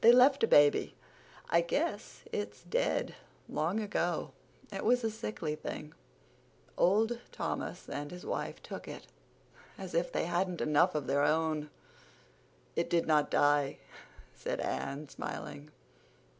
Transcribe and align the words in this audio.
They 0.01 0.11
left 0.11 0.43
a 0.43 0.47
baby. 0.47 0.95
I 1.51 1.61
guess 1.61 2.23
it's 2.31 2.63
dead 2.63 3.13
long 3.47 3.79
ago. 3.79 4.31
It 4.73 4.83
was 4.83 5.03
a 5.03 5.11
sickly 5.11 5.53
thing. 5.53 5.93
Old 6.75 7.19
Thomas 7.31 7.87
and 7.87 8.09
his 8.09 8.25
wife 8.25 8.63
took 8.63 8.87
it—as 8.87 9.93
if 9.93 10.11
they 10.11 10.25
hadn't 10.25 10.59
enough 10.59 10.95
of 10.95 11.05
their 11.05 11.21
own." 11.21 11.69
"It 12.75 12.89
didn't 12.89 13.29
die," 13.29 13.77
said 14.33 14.59
Anne, 14.59 15.07
smiling. 15.07 15.69